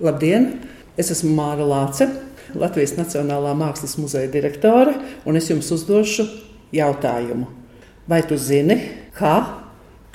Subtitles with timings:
[0.00, 0.46] Labdien!
[0.96, 2.06] Es esmu Māra Lāce,
[2.56, 4.94] Latvijas Nacionālā Mākslas muzeja direktore,
[5.28, 6.24] un es jums uzdošu
[6.72, 7.44] jautājumu.
[8.08, 8.78] Vai tu zini,
[9.12, 9.34] kā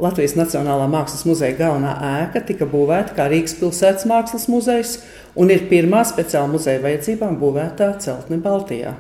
[0.02, 1.94] Latvijas Nacionālā Mākslas muzeja galvenā
[2.24, 4.96] ēka tika būvēta kā Rīgas pilsētas mākslas muzejs
[5.38, 8.96] un ir pirmā speciāla muzeja vajadzībām būvētā celtne Baltijā?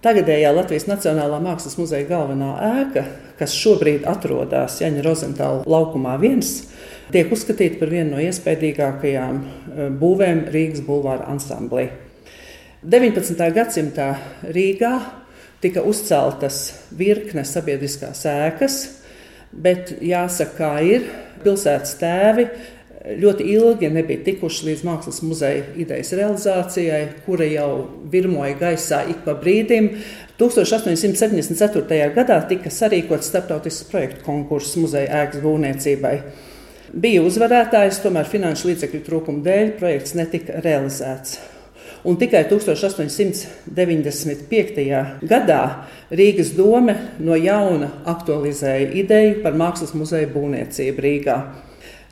[0.00, 3.04] Tagadējā Latvijas Nacionālā Mākslas muzeja galvenā ēka,
[3.38, 6.62] kas šobrīd atrodas Jaņa Rozentāla laukumā viens,
[7.12, 11.88] tiek uzskatīta par vienu no iespaidīgākajām eh, būvēm Rīgas bulvāra ansamblī.
[12.86, 13.40] 19.
[13.56, 14.10] gadsimtā
[14.54, 14.92] Rīgā
[15.64, 16.60] tika uzceltas
[16.94, 18.76] virkne sabiedriskās ēkas,
[19.50, 21.06] bet jāsaka, kā ir
[21.42, 22.46] pilsētas tēvi.
[23.06, 29.36] Ļoti ilgi nebija tikuši līdz mākslas muzeja idejas realizācijai, kura jau virmoja gaisā ik pa
[29.38, 30.02] brīdim.
[30.40, 32.08] 1874.
[32.16, 36.14] gadā tika sarīkots starptautisks projektu konkurss muzeja ēkas būvniecībai.
[36.96, 41.38] Bija uzvarētājs, tomēr finanšu līdzekļu trūkuma dēļ projekts netika realizēts.
[42.06, 43.46] Un tikai 1895.
[45.26, 45.64] gadā
[46.10, 51.38] Rīgas doma no jauna aktualizēja ideju par mākslas muzeja būvniecību Rīgā.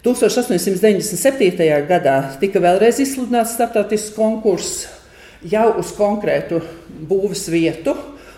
[0.04, 1.64] 1897.
[1.88, 4.82] gadā tika vēlreiz izsludināts starptautisks konkurss
[5.48, 6.60] jau uz konkrētu
[7.08, 7.94] būvniecības vietu.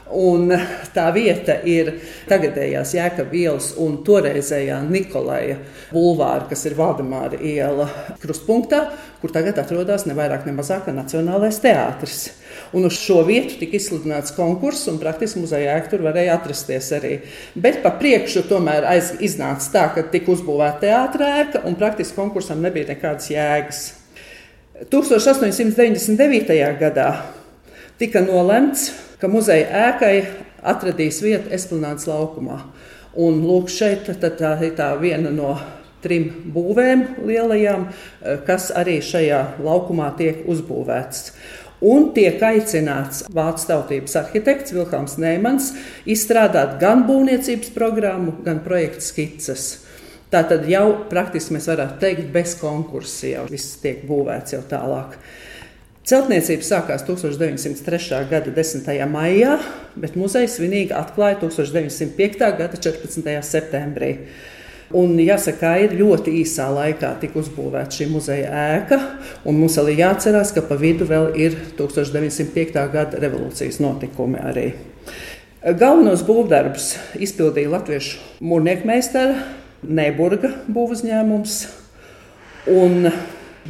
[0.07, 0.53] Un
[0.95, 1.89] tā vieta ir
[2.31, 5.57] tagadējās Jēkabas ielas un toreizējā Nikolaja
[5.91, 7.89] bulvāra, kas ir Valdemāra iela
[8.23, 8.85] krustpunktā,
[9.19, 12.29] kur tagad atrodas ne vairāk ne mazāk Nacionālais teātris.
[12.75, 17.15] Un uz šo vietu tika izsludināts konkurss, un praktiski muzeja ēka tur varēja atrasties arī.
[17.55, 22.63] Bet pa priekšu tomēr aiz, iznāca tā, ka tika uzbūvēta teātris ēka, un praktiski konkursam
[22.65, 23.83] nebija nekādas jēgas.
[24.93, 26.57] 1899.
[26.81, 27.11] gadā
[28.01, 30.15] tika nolemts ka muzeja ēkai
[30.67, 32.61] atradīs vietu Esplanādes laukumā.
[33.17, 35.55] Un lūk, šeit tā ir tā viena no
[36.05, 41.33] trim būvēm lielajām, eh, kas arī šajā laukumā tiek uzbūvēts.
[41.85, 45.75] Un tiek aicināts vācu tautības arhitekts Vilkāns Neimans
[46.09, 49.67] izstrādāt gan būvniecības programmu, gan projekta skices.
[50.33, 55.19] Tā tad jau praktiski mēs varētu teikt, bez konkursa jau viss tiek būvēts jau tālāk.
[56.07, 58.23] Celtniecība sākās 1903.
[58.31, 58.91] gada 10.
[59.11, 59.57] maijā,
[59.99, 62.51] bet muzeja svinīgi atklāja 1905.
[62.61, 63.33] gada 14.
[63.43, 64.13] septembrī.
[64.95, 68.99] Un jāsaka, ir ļoti īsā laikā tika uzbūvēta šī muzeja ēka,
[69.43, 72.77] un mums arī jāatcerās, ka pa vidu vēl ir 1905.
[72.93, 74.69] gada revolūcijas notikumi arī.
[75.67, 79.41] Galvenos būvdarbus izpildīja latviešu mūrnieku meistara
[79.83, 81.57] Neburga būvuzņēmums.
[82.71, 83.11] Un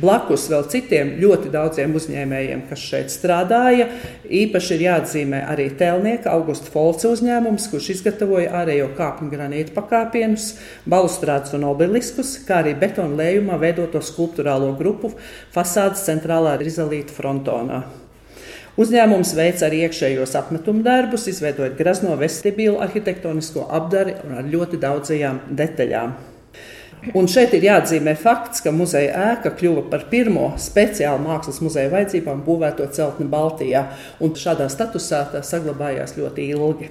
[0.01, 3.89] Blakus vēl citiem ļoti daudziem uzņēmējiem, kas šeit strādāja.
[4.29, 10.51] Īpaši ir jāatzīmē arī tēlnieka Augusta Folca uzņēmums, kurš izgatavoja ārējo kāpņu granītu pakāpienus,
[10.85, 15.15] balustrādus un obeliskus, kā arī betona lējumā veidoto skulptūrālo grupu
[15.55, 17.87] fasādes centrālā rizalīta frontonā.
[18.77, 25.47] Uzņēmums veic arī iekšējos apmetumu darbus, izveidojot grazno vestibilu arhitektonisko apdari un ar ļoti daudzajām
[25.57, 26.19] detaļām.
[27.15, 32.43] Un šeit ir jāatzīmē fakts, ka muzeja ēka kļuva par pirmo speciālu mākslas muzeja vajadzībām
[32.47, 33.85] būvēto celtni Baltijā,
[34.19, 36.91] un šādā statusā tā saglabājās ļoti ilgi.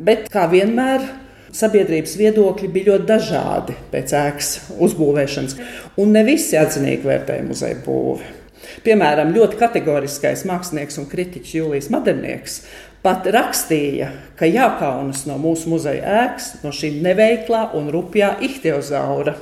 [0.00, 1.04] Bet, kā vienmēr,
[1.52, 5.56] sabiedrības viedokļi bija ļoti dažādi pēc ēkas uzbūvēšanas,
[6.00, 8.39] un ne visi atzinīgi vērtēja muzeja būvi.
[8.84, 12.60] Piemēram, ļoti kategoriskais mākslinieks un kritiķis Jūlijas Madernieks
[13.04, 19.36] pat rakstīja, ka jākaunas no mūsu muzeja ēkas, no šī neveiklā un rupjā ihtiozaura.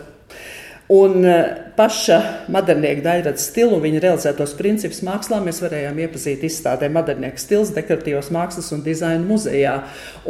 [0.89, 1.33] Un e,
[1.77, 2.17] paša
[2.49, 8.31] modernieka daļradas stilu un viņa realizētos principus mākslā mēs varējām iepazīt izstādē Modernieka stils, dekoratīvos
[8.33, 9.75] mākslas un dizaina muzejā.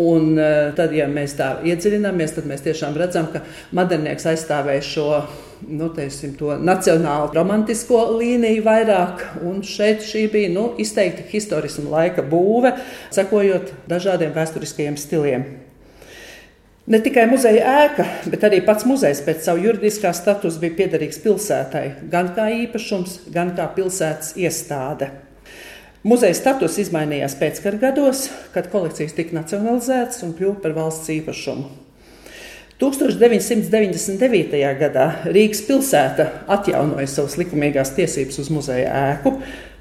[0.02, 0.48] Un e,
[0.78, 3.44] tad, ja mēs tā iedziļināmies, tad mēs tiešām redzam, ka
[3.78, 5.06] modernieks aizstāvēja šo
[5.68, 6.34] nu, teiksim,
[6.66, 9.24] nacionālu romantisko līniju vairāk.
[9.46, 10.02] Un šeit
[10.34, 12.74] bija nu, izteikti historisma laika būve,
[13.14, 15.48] sekojot dažādiem vēsturiskajiem stiliem.
[16.88, 21.82] Ne tikai muzeja ēka, bet arī pats muzejs pēc savu juridiskā statusa bija piederīgs pilsētai,
[22.08, 25.10] gan kā īpašums, gan kā pilsētas iestāde.
[26.08, 31.68] Muzeja status izmainījās pēckara gados, kad kolekcijas tika nacionalizētas un kļuva par valsts īpašumu.
[32.80, 34.56] 1999.
[34.80, 39.34] gadā Rīgas pilsēta atjaunoja savas likumīgās tiesības uz muzeja ēku,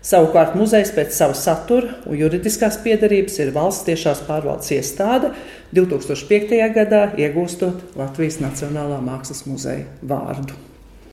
[0.05, 5.33] Savukārt muzejs pēc sava satura un juridiskās piedarības ir valsts tiešās pārvaldes iestāde
[5.75, 6.53] 2005.
[6.77, 10.55] gadā iegūstot Latvijas Nacionālā mākslas muzeja vārdu.